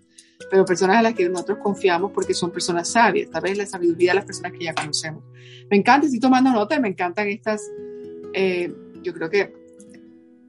Pero 0.50 0.64
personas 0.64 0.96
a 0.96 1.02
las 1.02 1.14
que 1.14 1.28
nosotros 1.28 1.58
confiamos 1.62 2.10
porque 2.12 2.32
son 2.32 2.50
personas 2.50 2.88
sabias, 2.88 3.28
tal 3.30 3.42
vez 3.42 3.58
la 3.58 3.66
sabiduría 3.66 4.12
de 4.12 4.16
las 4.16 4.24
personas 4.24 4.52
que 4.52 4.64
ya 4.64 4.74
conocemos. 4.74 5.22
Me 5.70 5.76
encanta, 5.76 6.06
estoy 6.06 6.20
tomando 6.20 6.50
nota, 6.50 6.80
me 6.80 6.88
encantan 6.88 7.28
estas, 7.28 7.70
eh, 8.34 8.72
yo 9.02 9.12
creo 9.12 9.30
que, 9.30 9.52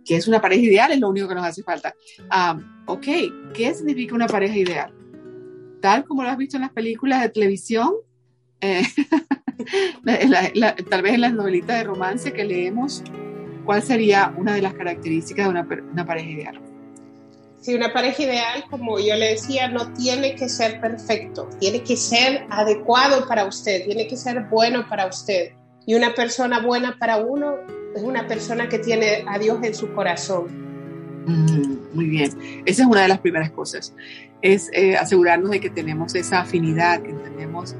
que 0.03 0.15
es 0.15 0.27
una 0.27 0.41
pareja 0.41 0.63
ideal, 0.63 0.91
es 0.91 0.99
lo 0.99 1.09
único 1.09 1.27
que 1.27 1.35
nos 1.35 1.45
hace 1.45 1.63
falta. 1.63 1.93
Um, 2.19 2.83
ok, 2.87 3.05
¿qué 3.53 3.73
significa 3.73 4.15
una 4.15 4.27
pareja 4.27 4.57
ideal? 4.57 4.93
Tal 5.81 6.05
como 6.05 6.23
lo 6.23 6.29
has 6.29 6.37
visto 6.37 6.57
en 6.57 6.61
las 6.61 6.71
películas 6.71 7.21
de 7.21 7.29
televisión, 7.29 7.93
eh, 8.61 8.83
tal 10.89 11.01
vez 11.01 11.13
en 11.13 11.21
las 11.21 11.33
novelitas 11.33 11.77
de 11.77 11.83
romance 11.83 12.33
que 12.33 12.43
leemos, 12.43 13.03
¿cuál 13.65 13.81
sería 13.81 14.33
una 14.37 14.53
de 14.53 14.61
las 14.61 14.73
características 14.73 15.45
de 15.45 15.49
una, 15.51 15.67
una 15.91 16.05
pareja 16.05 16.29
ideal? 16.29 16.61
Si 17.65 17.73
una 17.73 17.91
pareja 17.91 18.21
ideal, 18.21 18.63
como 18.69 18.99
yo 18.99 19.15
le 19.15 19.29
decía, 19.29 19.67
no 19.67 19.91
tiene 19.93 20.35
que 20.35 20.47
ser 20.49 20.79
perfecto, 20.79 21.49
tiene 21.59 21.81
que 21.81 21.97
ser 21.97 22.45
adecuado 22.51 23.27
para 23.27 23.45
usted, 23.45 23.85
tiene 23.85 24.07
que 24.07 24.15
ser 24.15 24.43
bueno 24.51 24.87
para 24.87 25.07
usted. 25.07 25.53
Y 25.87 25.95
una 25.95 26.13
persona 26.13 26.59
buena 26.59 26.95
para 26.99 27.17
uno 27.17 27.55
es 27.95 28.03
una 28.03 28.27
persona 28.27 28.67
que 28.69 28.79
tiene 28.79 29.23
a 29.27 29.39
Dios 29.39 29.59
en 29.63 29.73
su 29.73 29.93
corazón. 29.93 30.65
Mm, 31.25 31.95
muy 31.95 32.05
bien, 32.05 32.31
esa 32.65 32.83
es 32.83 32.87
una 32.87 33.01
de 33.01 33.07
las 33.07 33.19
primeras 33.19 33.49
cosas, 33.51 33.95
es 34.41 34.69
eh, 34.73 34.95
asegurarnos 34.95 35.49
de 35.49 35.59
que 35.59 35.69
tenemos 35.69 36.13
esa 36.13 36.41
afinidad, 36.41 37.01
que 37.01 37.13
tenemos 37.13 37.75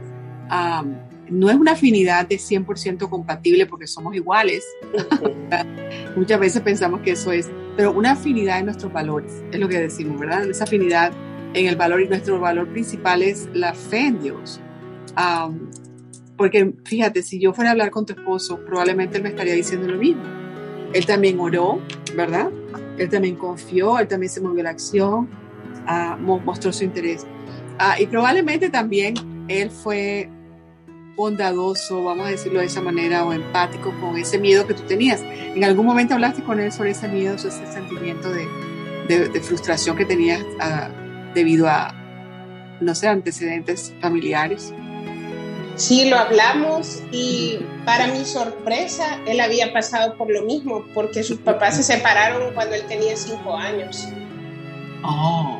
no 1.30 1.50
es 1.50 1.56
una 1.56 1.72
afinidad 1.72 2.28
de 2.28 2.38
100% 2.38 3.10
compatible 3.10 3.66
porque 3.66 3.88
somos 3.88 4.16
iguales. 4.16 4.64
Muchas 6.16 6.40
veces 6.40 6.62
pensamos 6.62 7.02
que 7.02 7.12
eso 7.12 7.32
es, 7.32 7.50
pero 7.76 7.92
una 7.92 8.12
afinidad 8.12 8.60
en 8.60 8.66
nuestros 8.66 8.94
valores, 8.94 9.44
es 9.52 9.60
lo 9.60 9.68
que 9.68 9.80
decimos, 9.80 10.20
¿verdad? 10.20 10.48
Esa 10.50 10.66
afinidad 10.66 11.12
en 11.54 11.68
el 11.68 11.76
valor 11.76 12.02
y 12.02 12.08
nuestro 12.08 12.40
valor 12.40 12.70
principal 12.70 13.22
es 13.24 13.50
la 13.54 13.74
fe 13.74 14.08
en 14.08 14.22
Dios. 14.22 14.62
Porque 16.38 16.74
fíjate, 16.84 17.22
si 17.22 17.40
yo 17.40 17.54
fuera 17.54 17.70
a 17.70 17.74
hablar 17.74 17.92
con 17.92 18.06
tu 18.06 18.14
esposo, 18.14 18.60
probablemente 18.66 19.18
él 19.18 19.24
me 19.24 19.30
estaría 19.30 19.54
diciendo 19.54 19.88
lo 19.88 19.98
mismo. 19.98 20.24
Él 20.94 21.06
también 21.06 21.40
oró, 21.40 21.80
¿verdad? 22.16 22.50
Él 22.98 23.10
también 23.10 23.36
confió, 23.36 24.00
él 24.00 24.08
también 24.08 24.32
se 24.32 24.42
movió 24.42 24.62
a 24.62 24.66
la 24.66 24.70
acción, 24.70 25.30
uh, 25.88 26.18
mostró 26.18 26.72
su 26.72 26.84
interés. 26.84 27.26
Uh, 27.80 28.02
y 28.02 28.08
probablemente 28.08 28.70
también 28.70 29.16
él 29.48 29.70
fue 29.70 30.30
bondadoso, 31.16 32.04
vamos 32.04 32.28
a 32.28 32.30
decirlo 32.30 32.60
de 32.60 32.66
esa 32.66 32.82
manera, 32.82 33.26
o 33.26 33.34
empático 33.34 33.94
con 34.02 34.18
ese 34.18 34.38
miedo 34.38 34.68
que 34.68 34.74
tú 34.74 34.84
tenías. 34.84 35.22
¿En 35.22 35.64
algún 35.64 35.86
momento 35.86 36.14
hablaste 36.14 36.44
con 36.44 36.60
él 36.60 36.72
sobre 36.72 36.92
ese 36.92 37.08
miedo, 37.08 37.36
ese 37.36 37.52
sentimiento 37.52 38.30
de, 38.32 38.48
de, 39.08 39.40
frustración 39.42 39.96
que 39.96 40.06
tenías 40.06 40.42
uh, 40.42 41.34
debido 41.34 41.68
a, 41.68 41.94
no 42.82 42.94
sé, 42.96 43.08
antecedentes 43.08 43.94
familiares? 44.02 44.74
Sí, 45.76 46.10
lo 46.10 46.18
hablamos 46.18 47.04
y 47.12 47.60
para 47.84 48.08
mi 48.08 48.24
sorpresa, 48.24 49.20
él 49.28 49.42
había 49.42 49.74
pasado 49.74 50.18
por 50.18 50.32
lo 50.32 50.44
mismo, 50.44 50.86
porque 50.94 51.22
sus 51.22 51.38
papás 51.40 51.76
se 51.76 51.84
separaron 51.84 52.54
cuando 52.54 52.76
él 52.76 52.84
tenía 52.88 53.18
cinco 53.18 53.58
años. 53.58 54.08
Oh, 55.04 55.60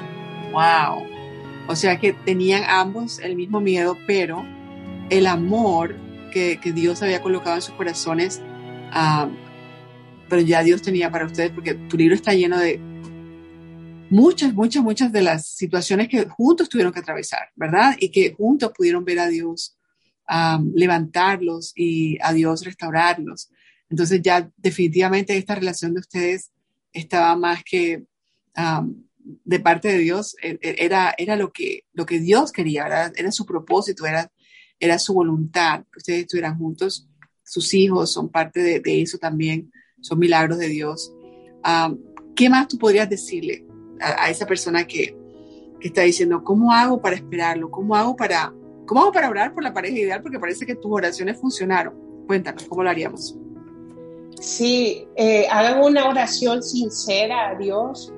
wow. 0.54 1.06
O 1.68 1.76
sea 1.76 2.00
que 2.00 2.14
tenían 2.14 2.64
ambos 2.66 3.20
el 3.20 3.36
mismo 3.36 3.60
miedo, 3.60 3.98
pero 4.08 4.46
el 5.10 5.28
amor 5.28 5.96
que, 6.32 6.60
Dios 6.74 7.02
había 7.02 7.22
colocado 7.22 7.58
en 7.58 7.62
sus 7.62 7.76
corazones, 7.76 8.42
pero 10.30 10.42
ya 10.42 10.64
Dios 10.64 10.82
tenía 10.82 11.12
para 11.12 11.26
ustedes, 11.26 11.52
porque 11.52 11.74
tu 11.74 11.98
libro 11.98 12.16
está 12.16 12.34
lleno 12.34 12.58
de 12.58 12.80
muchas, 14.10 14.54
muchas, 14.54 14.82
muchas 14.82 15.12
de 15.12 15.22
las 15.22 15.46
situaciones 15.46 16.08
que 16.08 16.26
juntos 16.26 16.70
tuvieron 16.70 16.94
que 16.94 17.00
atravesar, 17.00 17.50
¿verdad? 17.56 17.96
Y 18.00 18.10
que 18.12 18.34
juntos 18.34 18.72
pudieron 18.76 19.04
ver 19.04 19.20
a 19.20 19.28
Dios 19.28 19.76
ah, 20.28 20.62
levantarlos 20.74 21.74
y 21.76 22.18
a 22.22 22.34
Dios 22.34 22.64
restaurarlos. 22.64 23.50
Entonces 23.90 24.22
ya 24.22 24.50
definitivamente 24.58 25.38
esta 25.38 25.56
relación 25.56 25.94
de 25.94 26.00
ustedes 26.02 26.52
estaba 26.94 27.36
más 27.36 27.64
que 27.64 28.04
ah, 28.56 28.86
de 29.44 29.60
parte 29.60 29.88
de 29.88 29.98
Dios, 29.98 30.36
e, 30.42 30.60
e, 30.62 30.76
era, 30.86 31.16
era 31.18 31.36
lo, 31.36 31.52
que, 31.52 31.86
lo 31.94 32.06
que 32.06 32.20
Dios 32.20 32.52
quería, 32.52 32.86
era, 32.86 33.12
era 33.16 33.32
su 33.32 33.46
propósito, 33.46 34.06
era 34.06 34.32
era 34.80 35.00
su 35.00 35.14
voluntad 35.14 35.84
que 35.92 35.98
ustedes 35.98 36.22
estuvieran 36.22 36.58
juntos. 36.58 37.08
Sus 37.44 37.74
hijos 37.74 38.12
son 38.12 38.30
parte 38.30 38.80
de, 38.80 39.02
eso 39.02 39.18
también, 39.18 39.72
son 40.02 40.20
milagros 40.20 40.58
de 40.58 40.68
Dios. 40.68 41.14
Ah, 41.64 41.94
¿Qué 42.36 42.50
más 42.50 42.68
tú 42.68 42.78
podrías 42.78 43.10
decirle 43.10 43.66
a, 44.00 44.30
esa 44.30 44.46
persona 44.46 44.86
que, 44.86 45.16
que, 45.80 45.88
está 45.88 46.02
diciendo, 46.02 46.44
¿cómo 46.44 46.74
hago 46.74 47.02
para 47.02 47.16
esperarlo? 47.16 47.72
¿Cómo 47.72 47.96
hago 47.96 48.16
para, 48.16 48.54
¿Cómo 48.86 49.02
hago 49.02 49.12
para 49.12 49.30
orar 49.30 49.54
por 49.54 49.64
la 49.64 49.74
pareja 49.74 49.98
ideal? 49.98 50.22
Porque 50.22 50.40
parece 50.40 50.66
que 50.66 50.76
tus 50.76 50.92
oraciones 50.92 51.40
funcionaron. 51.40 51.94
Cuéntanos, 52.28 52.64
¿cómo 52.66 52.84
lo 52.84 52.90
haríamos? 52.90 53.36
Sí, 54.40 55.08
eh, 55.16 55.48
hagan 55.50 55.82
una 55.82 56.08
oración 56.08 56.62
sincera 56.62 57.50
a 57.50 57.56
Dios, 57.56 58.14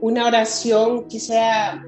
una 0.00 0.26
oración 0.26 1.08
que 1.08 1.18
sea 1.18 1.84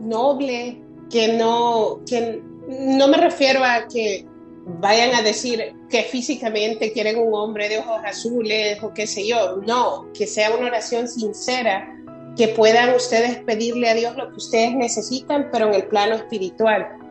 noble, 0.00 0.82
que 1.10 1.34
no, 1.38 2.00
que 2.06 2.42
no 2.68 3.08
me 3.08 3.16
refiero 3.16 3.64
a 3.64 3.86
que 3.86 4.26
vayan 4.66 5.14
a 5.14 5.22
decir 5.22 5.74
que 5.88 6.02
físicamente 6.02 6.92
quieren 6.92 7.18
un 7.18 7.34
hombre 7.34 7.68
de 7.68 7.78
ojos 7.78 8.00
azules 8.04 8.82
o 8.82 8.92
qué 8.92 9.06
sé 9.06 9.26
yo. 9.26 9.56
No, 9.66 10.12
que 10.12 10.26
sea 10.26 10.54
una 10.54 10.66
oración 10.66 11.08
sincera, 11.08 11.94
que 12.36 12.48
puedan 12.48 12.94
ustedes 12.94 13.38
pedirle 13.44 13.88
a 13.88 13.94
Dios 13.94 14.16
lo 14.16 14.30
que 14.30 14.36
ustedes 14.36 14.74
necesitan, 14.74 15.48
pero 15.52 15.68
en 15.68 15.74
el 15.74 15.86
plano 15.86 16.16
espiritual. 16.16 17.03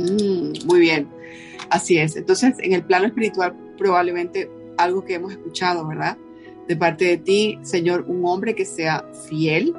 Mm, 0.00 0.66
muy 0.66 0.80
bien, 0.80 1.08
así 1.70 1.98
es. 1.98 2.16
Entonces, 2.16 2.54
en 2.58 2.72
el 2.72 2.84
plano 2.84 3.06
espiritual, 3.06 3.54
probablemente 3.76 4.50
algo 4.76 5.04
que 5.04 5.14
hemos 5.14 5.32
escuchado, 5.32 5.86
¿verdad? 5.86 6.16
De 6.66 6.76
parte 6.76 7.04
de 7.04 7.16
ti, 7.18 7.58
Señor, 7.62 8.04
un 8.06 8.24
hombre 8.24 8.54
que 8.54 8.64
sea 8.64 9.04
fiel, 9.28 9.74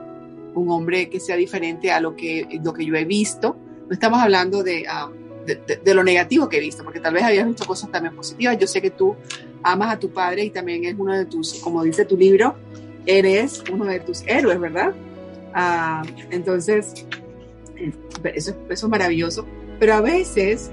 un 0.54 0.70
hombre 0.70 1.10
que 1.10 1.20
sea 1.20 1.36
diferente 1.36 1.92
a 1.92 2.00
lo 2.00 2.16
que, 2.16 2.60
lo 2.64 2.74
que 2.74 2.86
yo 2.86 2.96
he 2.96 3.06
visto, 3.06 3.58
no 3.88 3.94
estamos 3.94 4.20
hablando 4.20 4.64
ah, 4.90 5.10
de, 5.46 5.80
de, 5.84 5.94
lo 5.94 6.04
negativo 6.04 6.50
que 6.50 6.58
he 6.58 6.60
visto, 6.60 6.84
porque 6.84 7.00
tal 7.00 7.14
vez 7.14 7.24
habías 7.24 7.48
visto 7.48 7.66
cosas 7.66 7.92
también 7.92 8.16
positivas. 8.16 8.58
Yo 8.58 8.68
sé 8.68 8.82
que 8.82 8.92
tú 8.92 9.16
amas 9.64 9.94
a 9.94 10.00
tu 10.00 10.12
padre 10.12 10.46
y 10.46 10.50
también 10.50 10.86
es 10.86 10.96
uno 10.98 11.14
de 11.14 11.26
tus, 11.26 11.56
como 11.56 11.84
dice 11.84 12.06
tu 12.06 12.18
libro, 12.18 12.56
eres 13.06 13.64
uno 13.72 13.86
de 13.86 14.00
tus 14.00 14.24
héroes, 14.28 14.60
¿verdad? 14.60 14.94
Ah, 15.54 16.04
entonces, 16.30 17.06
eh, 17.78 17.92
eso, 18.34 18.56
eso, 18.70 18.86
es 18.86 18.90
maravilloso. 18.90 19.46
Pero 19.82 19.96
a 19.96 20.02
veces 20.02 20.70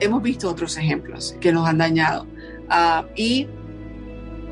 hemos 0.00 0.20
visto 0.20 0.50
otros 0.50 0.76
ejemplos 0.76 1.36
que 1.40 1.52
nos 1.52 1.68
han 1.68 1.78
dañado 1.78 2.26
y 3.14 3.46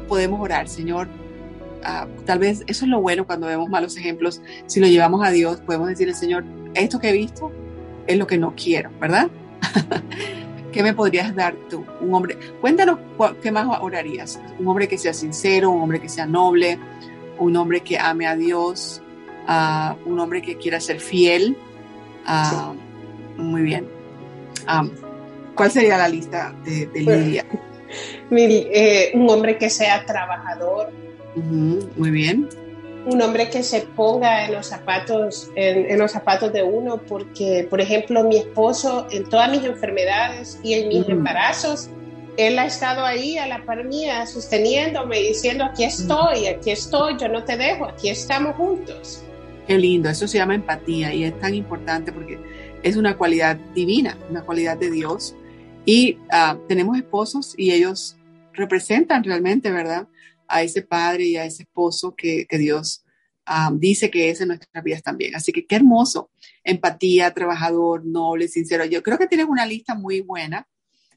podemos 0.07 0.41
orar, 0.41 0.69
Señor. 0.69 1.09
tal 2.25 2.39
vez 2.39 2.63
eso 2.69 2.85
es 2.85 2.89
lo 2.89 3.01
bueno 3.01 3.27
cuando 3.27 3.49
vemos 3.49 3.69
malos 3.69 3.97
ejemplos. 3.97 4.41
Si 4.67 4.79
lo 4.79 4.87
llevamos 4.87 5.27
a 5.27 5.33
Dios, 5.33 5.61
podemos 5.61 5.89
decirle, 5.89 6.15
Señor, 6.15 6.45
esto 6.75 7.01
que 7.01 7.09
he 7.09 7.13
visto 7.13 7.51
es 8.07 8.17
lo 8.17 8.29
que 8.29 8.39
no 8.39 8.55
quiero, 8.55 8.93
¿verdad? 9.01 9.29
¿Qué 10.73 10.85
me 10.85 10.95
podrías 10.95 11.35
dar 11.35 11.57
tú? 11.69 11.85
Un 12.01 12.15
hombre, 12.15 12.39
cuéntanos 12.61 13.01
qué 13.43 13.51
más 13.51 13.81
orarías. 13.81 14.39
Un 14.61 14.69
hombre 14.69 14.87
que 14.87 14.99
sea 14.99 15.15
sincero, 15.15 15.71
un 15.71 15.83
hombre 15.83 16.01
que 16.01 16.09
sea 16.09 16.27
noble, 16.27 16.79
un 17.41 17.57
hombre 17.57 17.81
que 17.81 17.99
ame 17.99 18.29
a 18.29 18.37
Dios, 18.37 19.03
uh, 19.49 20.09
un 20.09 20.21
hombre 20.21 20.43
que 20.43 20.57
quiera 20.59 20.79
ser 20.79 21.01
fiel. 21.01 21.57
Uh, 22.25 22.90
muy 23.41 23.63
bien. 23.63 23.89
Um, 24.69 24.91
¿Cuál 25.55 25.71
sería 25.71 25.99
la 25.99 26.09
lista 26.09 26.55
de, 26.65 26.87
de 26.87 27.01
Lidia? 27.01 27.45
Eh, 28.33 29.11
un 29.15 29.29
hombre 29.29 29.59
que 29.59 29.69
sea 29.69 30.07
trabajador. 30.07 30.93
muy 31.35 32.11
bien 32.13 32.49
un 33.07 33.23
hombre 33.23 33.49
que 33.49 33.63
se 33.63 33.81
ponga 33.81 34.45
en 34.45 34.53
los 34.53 34.67
zapatos, 34.67 35.51
en, 35.55 35.99
los 35.99 36.13
zapatos 36.13 36.53
de 36.53 36.63
uno, 36.63 36.99
porque, 36.99 37.67
por 37.69 37.81
ejemplo, 37.81 38.25
mi 38.25 38.37
esposo 38.37 39.07
en 39.11 39.29
todas 39.29 39.51
mis 39.51 39.65
enfermedades 39.65 40.59
y 40.63 40.75
en 40.75 40.89
mis 40.89 41.09
embarazos, 41.09 41.89
él 42.37 42.59
ha 42.59 42.67
estado 42.67 43.05
ahí 43.05 43.39
a 43.39 43.47
la 43.47 43.65
par 43.65 43.85
mía, 43.85 44.27
sosteniéndome, 44.27 45.21
diciendo, 45.21 45.65
aquí 45.65 45.85
estoy, 45.85 46.47
aquí 46.47 46.71
estoy, 46.71 47.17
yo 47.19 47.29
no 47.29 47.45
te 47.45 47.57
dejo, 47.57 47.87
aquí 47.87 48.11
estamos 48.11 48.57
juntos. 48.57 49.25
Qué 49.67 49.79
lindo, 49.79 50.09
eso 50.11 50.27
se 50.29 50.39
llama 50.39 50.55
empatía 50.55 51.13
y 51.15 51.25
es 51.25 51.39
tan 51.39 51.55
importante 51.55 52.13
porque 52.13 52.39
es 52.83 52.97
una 52.97 53.17
cualidad 53.17 53.57
divina, 53.75 54.17
una 54.31 54.43
cualidad 54.43 54.77
de 54.77 54.91
Dios. 54.91 55.35
Y 55.85 56.19
ah, 56.31 56.59
tenemos 56.69 56.97
esposos 56.97 57.55
y 57.57 57.73
ellos 57.73 58.17
representan 58.53 59.25
realmente, 59.25 59.71
¿verdad? 59.71 60.07
a 60.51 60.63
ese 60.63 60.83
padre 60.83 61.25
y 61.25 61.37
a 61.37 61.45
ese 61.45 61.63
esposo 61.63 62.15
que, 62.15 62.47
Dios 62.51 63.05
um, 63.49 63.79
dice 63.79 64.11
que 64.11 64.29
es 64.29 64.41
en 64.41 64.49
nuestras 64.49 64.85
vidas 64.85 65.03
también. 65.03 65.35
Así 65.35 65.53
que 65.53 65.67
qué 65.67 65.77
hermoso. 65.77 66.31
Empatía, 66.65 67.33
trabajador, 67.33 68.05
noble, 68.05 68.49
sincero. 68.49 68.85
Yo 68.85 69.03
creo 69.03 69.17
que 69.17 69.29
tienes 69.29 69.47
una 69.49 69.65
lista 69.65 69.95
muy 69.95 70.21
buena 70.21 70.67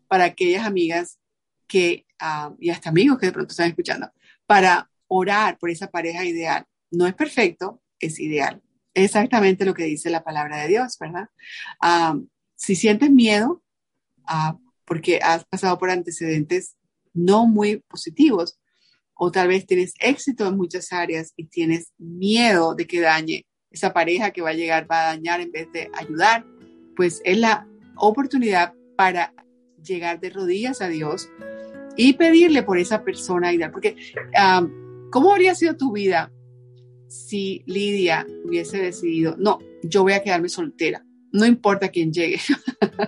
para 0.08 0.25
aquellas 0.25 0.65
amigas 0.65 1.20
que, 1.67 2.05
ah, 2.20 2.53
y 2.60 2.70
hasta 2.70 2.89
amigos 2.89 3.17
que 3.17 3.25
de 3.25 3.32
pronto 3.32 3.51
están 3.51 3.70
escuchando, 3.70 4.10
para 4.46 4.89
orar 5.08 5.58
por 5.58 5.70
esa 5.70 5.89
pareja 5.89 6.24
ideal. 6.24 6.65
No 6.91 7.08
es 7.08 7.15
perfecto, 7.15 7.82
es 8.00 8.20
ideal. 8.20 8.62
Exactamente 8.93 9.65
lo 9.65 9.73
que 9.73 9.85
dice 9.85 10.09
la 10.09 10.23
palabra 10.23 10.57
de 10.62 10.67
Dios, 10.67 10.97
¿verdad? 11.00 11.29
Ah, 11.81 12.17
si 12.55 12.75
sientes 12.75 13.09
miedo, 13.09 13.63
ah, 14.25 14.57
porque 14.85 15.19
has 15.21 15.45
pasado 15.45 15.77
por 15.77 15.89
antecedentes 15.89 16.75
no 17.13 17.47
muy 17.47 17.77
positivos, 17.88 18.59
o 19.15 19.31
tal 19.31 19.47
vez 19.47 19.65
tienes 19.65 19.93
éxito 20.00 20.47
en 20.47 20.57
muchas 20.57 20.91
áreas 20.91 21.33
y 21.35 21.45
tienes 21.45 21.91
miedo 21.97 22.75
de 22.75 22.88
que 22.88 23.00
dañe 23.00 23.45
esa 23.69 23.93
pareja 23.93 24.31
que 24.31 24.41
va 24.41 24.50
a 24.50 24.53
llegar, 24.53 24.89
va 24.89 25.01
a 25.01 25.15
dañar 25.15 25.41
en 25.41 25.51
vez 25.51 25.71
de 25.71 25.89
ayudar, 25.93 26.45
pues 26.95 27.21
es 27.23 27.38
la 27.38 27.67
oportunidad 27.95 28.73
para 28.95 29.33
llegar 29.83 30.19
de 30.19 30.29
rodillas 30.29 30.81
a 30.81 30.88
Dios 30.88 31.29
y 31.95 32.13
pedirle 32.13 32.63
por 32.63 32.77
esa 32.77 33.03
persona 33.03 33.53
ideal. 33.53 33.71
Porque, 33.71 33.95
¿cómo 35.12 35.31
habría 35.31 35.55
sido 35.55 35.75
tu 35.75 35.91
vida 35.91 36.31
si 37.13 37.63
Lidia 37.67 38.25
hubiese 38.43 38.79
decidido, 38.79 39.36
no, 39.38 39.60
yo 39.84 40.01
voy 40.01 40.13
a 40.13 40.24
quedarme 40.24 40.50
soltera? 40.50 41.05
No 41.32 41.46
importa 41.46 41.89
quién 41.89 42.12
llegue. 42.12 42.39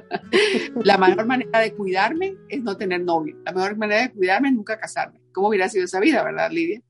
la 0.83 0.97
mejor 0.97 1.25
manera 1.25 1.59
de 1.59 1.73
cuidarme 1.73 2.35
es 2.49 2.61
no 2.61 2.77
tener 2.77 3.01
novio. 3.01 3.35
La 3.45 3.51
mejor 3.51 3.77
manera 3.77 4.03
de 4.03 4.11
cuidarme 4.11 4.49
es 4.49 4.55
nunca 4.55 4.79
casarme. 4.79 5.19
¿Cómo 5.31 5.49
hubiera 5.49 5.69
sido 5.69 5.85
esa 5.85 5.99
vida, 5.99 6.23
verdad, 6.23 6.51
Lidia? 6.51 6.81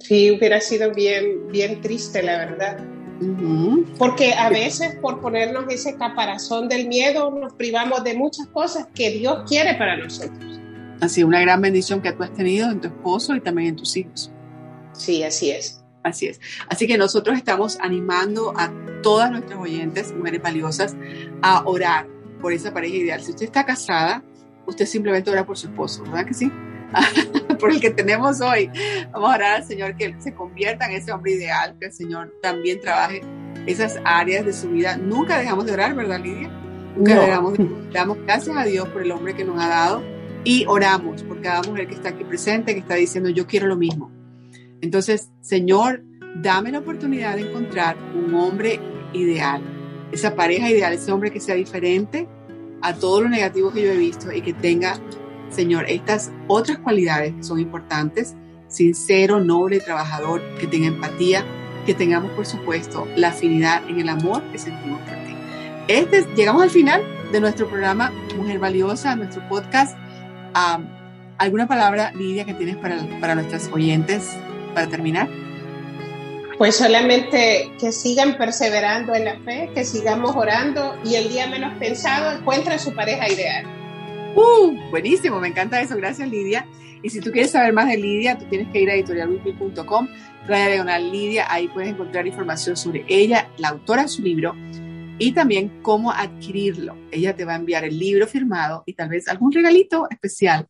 Sí, 0.00 0.30
hubiera 0.30 0.60
sido 0.60 0.92
bien, 0.92 1.48
bien 1.48 1.80
triste, 1.80 2.22
la 2.22 2.38
verdad. 2.38 2.78
Porque 3.98 4.32
a 4.32 4.50
veces 4.50 4.96
por 4.96 5.20
ponernos 5.20 5.64
ese 5.68 5.96
caparazón 5.96 6.68
del 6.68 6.88
miedo 6.88 7.30
nos 7.30 7.54
privamos 7.54 8.04
de 8.04 8.14
muchas 8.14 8.46
cosas 8.48 8.88
que 8.94 9.10
Dios 9.10 9.44
quiere 9.48 9.74
para 9.74 9.96
nosotros. 9.96 10.60
Así, 11.00 11.22
una 11.22 11.40
gran 11.40 11.60
bendición 11.60 12.00
que 12.00 12.12
tú 12.12 12.22
has 12.22 12.32
tenido 12.32 12.70
en 12.70 12.80
tu 12.80 12.88
esposo 12.88 13.36
y 13.36 13.40
también 13.40 13.68
en 13.68 13.76
tus 13.76 13.96
hijos. 13.96 14.30
Sí, 14.92 15.22
así 15.22 15.50
es. 15.50 15.83
Así 16.04 16.26
es. 16.26 16.40
Así 16.68 16.86
que 16.86 16.96
nosotros 16.98 17.36
estamos 17.36 17.78
animando 17.80 18.52
a 18.56 18.70
todas 19.02 19.30
nuestras 19.30 19.58
oyentes, 19.58 20.14
mujeres 20.14 20.42
valiosas, 20.42 20.94
a 21.42 21.64
orar 21.66 22.06
por 22.40 22.52
esa 22.52 22.72
pareja 22.72 22.94
ideal. 22.94 23.20
Si 23.22 23.30
usted 23.30 23.46
está 23.46 23.64
casada, 23.64 24.22
usted 24.66 24.86
simplemente 24.86 25.30
ora 25.30 25.44
por 25.44 25.56
su 25.56 25.66
esposo, 25.66 26.02
¿verdad 26.04 26.26
que 26.26 26.34
sí? 26.34 26.52
por 27.58 27.70
el 27.70 27.80
que 27.80 27.90
tenemos 27.90 28.40
hoy. 28.42 28.70
Vamos 29.12 29.32
a 29.32 29.34
orar 29.34 29.56
al 29.56 29.64
Señor 29.64 29.96
que 29.96 30.14
se 30.20 30.34
convierta 30.34 30.86
en 30.86 30.92
ese 30.92 31.10
hombre 31.10 31.32
ideal, 31.32 31.74
que 31.80 31.86
el 31.86 31.92
Señor 31.92 32.34
también 32.42 32.80
trabaje 32.80 33.22
esas 33.66 33.98
áreas 34.04 34.44
de 34.44 34.52
su 34.52 34.68
vida. 34.68 34.98
Nunca 34.98 35.38
dejamos 35.38 35.64
de 35.64 35.72
orar, 35.72 35.94
¿verdad, 35.94 36.20
Lidia? 36.20 36.50
Nunca 36.96 37.18
dejamos 37.18 37.54
de 37.54 37.68
Damos 37.92 38.18
gracias 38.24 38.56
a 38.56 38.64
Dios 38.64 38.86
por 38.88 39.02
el 39.02 39.10
hombre 39.10 39.34
que 39.34 39.44
nos 39.44 39.60
ha 39.62 39.68
dado 39.68 40.02
y 40.44 40.66
oramos 40.66 41.22
por 41.22 41.40
cada 41.40 41.62
mujer 41.62 41.88
que 41.88 41.94
está 41.94 42.10
aquí 42.10 42.24
presente, 42.24 42.74
que 42.74 42.80
está 42.80 42.94
diciendo, 42.94 43.30
yo 43.30 43.46
quiero 43.46 43.66
lo 43.66 43.76
mismo. 43.76 44.13
Entonces, 44.84 45.30
Señor, 45.40 46.02
dame 46.42 46.70
la 46.70 46.80
oportunidad 46.80 47.36
de 47.36 47.48
encontrar 47.48 47.96
un 48.14 48.34
hombre 48.34 48.78
ideal, 49.14 49.62
esa 50.12 50.36
pareja 50.36 50.70
ideal, 50.70 50.92
ese 50.92 51.10
hombre 51.10 51.30
que 51.30 51.40
sea 51.40 51.54
diferente 51.54 52.28
a 52.82 52.92
todo 52.92 53.22
lo 53.22 53.30
negativo 53.30 53.72
que 53.72 53.82
yo 53.82 53.92
he 53.92 53.96
visto 53.96 54.30
y 54.30 54.42
que 54.42 54.52
tenga, 54.52 54.98
Señor, 55.48 55.86
estas 55.88 56.32
otras 56.48 56.80
cualidades 56.80 57.32
que 57.32 57.42
son 57.42 57.60
importantes, 57.60 58.34
sincero, 58.68 59.40
noble, 59.40 59.80
trabajador, 59.80 60.42
que 60.60 60.66
tenga 60.66 60.88
empatía, 60.88 61.46
que 61.86 61.94
tengamos, 61.94 62.32
por 62.32 62.44
supuesto, 62.44 63.08
la 63.16 63.28
afinidad 63.28 63.88
en 63.88 64.00
el 64.00 64.10
amor 64.10 64.42
que 64.52 64.58
sentimos 64.58 65.00
por 65.00 65.14
ti. 65.14 65.34
Este, 65.88 66.26
llegamos 66.36 66.62
al 66.62 66.70
final 66.70 67.02
de 67.32 67.40
nuestro 67.40 67.68
programa 67.68 68.12
Mujer 68.36 68.58
Valiosa, 68.58 69.16
nuestro 69.16 69.48
podcast. 69.48 69.96
¿Alguna 71.38 71.66
palabra, 71.66 72.12
Lidia, 72.12 72.44
que 72.44 72.52
tienes 72.52 72.76
para, 72.76 72.98
para 73.18 73.34
nuestras 73.34 73.70
oyentes 73.72 74.36
para 74.74 74.88
terminar? 74.88 75.28
Pues 76.58 76.76
solamente 76.76 77.72
que 77.80 77.90
sigan 77.90 78.36
perseverando 78.38 79.14
en 79.14 79.24
la 79.24 79.38
fe, 79.40 79.70
que 79.74 79.84
sigamos 79.84 80.36
orando 80.36 80.96
y 81.04 81.16
el 81.16 81.28
día 81.28 81.48
menos 81.48 81.76
pensado 81.78 82.38
encuentren 82.38 82.78
su 82.78 82.94
pareja 82.94 83.28
ideal. 83.28 83.66
Uh, 84.36 84.90
buenísimo, 84.90 85.40
me 85.40 85.48
encanta 85.48 85.80
eso, 85.80 85.96
gracias 85.96 86.28
Lidia. 86.28 86.66
Y 87.02 87.10
si 87.10 87.20
tú 87.20 87.30
quieres 87.32 87.50
saber 87.50 87.72
más 87.72 87.88
de 87.88 87.96
Lidia, 87.96 88.38
tú 88.38 88.46
tienes 88.46 88.68
que 88.72 88.80
ir 88.80 88.90
a 88.90 88.94
editorialwiki.com, 88.94 90.08
raya 90.46 90.68
diagonal 90.68 91.12
Lidia, 91.12 91.52
ahí 91.52 91.68
puedes 91.68 91.90
encontrar 91.90 92.26
información 92.26 92.76
sobre 92.76 93.04
ella, 93.08 93.50
la 93.58 93.68
autora 93.68 94.02
de 94.02 94.08
su 94.08 94.22
libro, 94.22 94.54
y 95.18 95.32
también 95.32 95.80
cómo 95.82 96.10
adquirirlo. 96.10 96.96
Ella 97.10 97.36
te 97.36 97.44
va 97.44 97.52
a 97.52 97.56
enviar 97.56 97.84
el 97.84 97.98
libro 97.98 98.26
firmado 98.26 98.82
y 98.86 98.94
tal 98.94 99.08
vez 99.08 99.28
algún 99.28 99.52
regalito 99.52 100.08
especial 100.10 100.66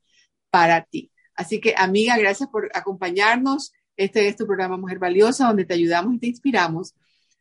para 0.50 0.82
ti. 0.82 1.10
Así 1.34 1.60
que, 1.60 1.74
amiga, 1.76 2.16
gracias 2.18 2.48
por 2.48 2.70
acompañarnos. 2.74 3.72
Este 3.96 4.26
es 4.26 4.36
tu 4.36 4.46
programa 4.46 4.76
Mujer 4.76 4.98
Valiosa, 4.98 5.46
donde 5.46 5.64
te 5.64 5.74
ayudamos 5.74 6.14
y 6.14 6.18
te 6.18 6.26
inspiramos 6.26 6.94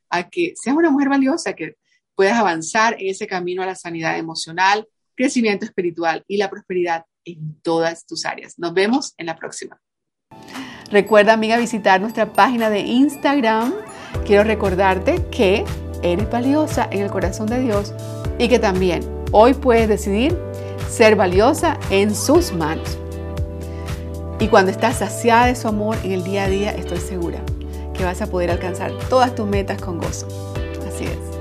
a 0.10 0.30
que 0.30 0.54
seas 0.56 0.76
una 0.76 0.92
mujer 0.92 1.10
valiosa, 1.10 1.54
que 1.54 1.78
puedas 2.16 2.38
avanzar 2.38 2.96
en 3.00 3.10
ese 3.10 3.26
camino 3.26 3.63
a 3.63 3.66
la 3.66 3.76
sanidad 3.76 4.18
emocional, 4.18 4.88
crecimiento 5.16 5.66
espiritual 5.66 6.24
y 6.28 6.38
la 6.38 6.50
prosperidad 6.50 7.06
en 7.26 7.60
todas 7.62 8.06
tus 8.06 8.26
áreas. 8.26 8.60
Nos 8.60 8.74
vemos 8.74 9.13
en 9.18 9.26
la 9.26 9.36
próxima. 9.36 9.82
Recuerda, 10.92 11.34
amiga, 11.34 11.58
visitar 11.58 12.00
nuestra 12.00 12.34
página 12.34 12.70
de 12.70 12.82
Instagram. 12.82 13.74
Quiero 14.26 14.44
recordarte 14.44 15.26
que 15.32 15.66
eres 16.04 16.30
valiosa 16.30 16.88
en 16.92 17.02
el 17.02 17.10
corazón 17.10 17.48
de 17.48 17.62
Dios 17.62 17.94
y 18.38 18.48
que 18.48 18.60
también 18.60 19.02
hoy 19.32 19.56
puedes 19.56 19.88
decidir 19.88 20.38
ser 20.89 21.16
valiosa 21.16 21.80
en 21.89 22.13
sus 22.13 22.54
manos. 22.54 23.00
Y 24.39 24.48
cuando 24.48 24.72
estás 24.72 24.98
saciada 24.98 25.48
de 25.48 25.56
su 25.56 25.67
amor 25.67 25.98
en 26.04 26.12
el 26.12 26.24
día 26.24 26.46
a 26.46 26.50
día, 26.50 26.72
estoy 26.72 27.00
segura 27.00 27.39
que 27.93 28.04
vas 28.04 28.22
a 28.22 28.28
poder 28.28 28.52
alcanzar 28.52 28.91
todas 29.10 29.36
tus 29.36 29.48
metas 29.48 29.80
con 29.80 30.00
gozo. 30.00 30.28
Así 30.88 31.06
es. 31.06 31.34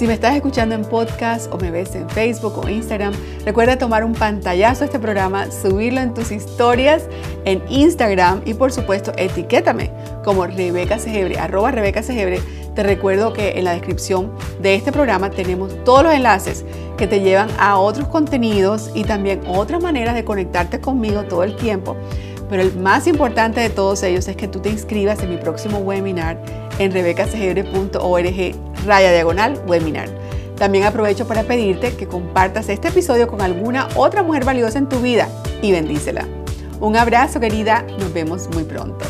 Si 0.00 0.06
me 0.06 0.14
estás 0.14 0.34
escuchando 0.34 0.74
en 0.74 0.82
podcast 0.82 1.52
o 1.52 1.58
me 1.58 1.70
ves 1.70 1.94
en 1.94 2.08
Facebook 2.08 2.56
o 2.56 2.68
Instagram, 2.68 3.12
recuerda 3.44 3.76
tomar 3.76 4.02
un 4.02 4.14
pantallazo 4.14 4.84
a 4.84 4.86
este 4.86 4.98
programa, 4.98 5.50
subirlo 5.50 6.00
en 6.00 6.14
tus 6.14 6.32
historias 6.32 7.02
en 7.44 7.62
Instagram 7.68 8.40
y 8.46 8.54
por 8.54 8.72
supuesto 8.72 9.12
etiquétame 9.18 9.90
como 10.24 10.46
Rebeca 10.46 10.98
Segebre, 10.98 11.38
arroba 11.38 11.72
Rebeca 11.72 12.02
Segebre. 12.02 12.40
Te 12.74 12.82
recuerdo 12.82 13.34
que 13.34 13.58
en 13.58 13.64
la 13.64 13.72
descripción 13.72 14.32
de 14.62 14.76
este 14.76 14.90
programa 14.90 15.28
tenemos 15.30 15.74
todos 15.84 16.04
los 16.04 16.14
enlaces 16.14 16.64
que 17.00 17.08
te 17.08 17.20
llevan 17.20 17.48
a 17.58 17.78
otros 17.78 18.06
contenidos 18.06 18.92
y 18.94 19.02
también 19.02 19.40
otras 19.48 19.82
maneras 19.82 20.14
de 20.14 20.24
conectarte 20.24 20.80
conmigo 20.80 21.24
todo 21.24 21.42
el 21.42 21.56
tiempo 21.56 21.96
pero 22.50 22.62
el 22.62 22.76
más 22.76 23.06
importante 23.06 23.60
de 23.60 23.70
todos 23.70 24.02
ellos 24.02 24.26
es 24.26 24.36
que 24.36 24.48
tú 24.48 24.58
te 24.58 24.68
inscribas 24.68 25.22
en 25.22 25.30
mi 25.30 25.36
próximo 25.36 25.78
webinar 25.78 26.36
en 26.80 26.90
rebecasegebre.org 26.90 28.54
raya 28.86 29.12
diagonal 29.12 29.62
webinar. 29.68 30.08
También 30.56 30.84
aprovecho 30.84 31.26
para 31.26 31.44
pedirte 31.44 31.94
que 31.94 32.06
compartas 32.06 32.68
este 32.68 32.88
episodio 32.88 33.28
con 33.28 33.40
alguna 33.40 33.88
otra 33.94 34.22
mujer 34.22 34.44
valiosa 34.44 34.78
en 34.78 34.88
tu 34.88 34.98
vida 34.98 35.28
y 35.62 35.70
bendícela. 35.72 36.26
Un 36.80 36.96
abrazo 36.96 37.38
querida, 37.38 37.84
nos 37.98 38.12
vemos 38.12 38.48
muy 38.52 38.64
pronto. 38.64 39.06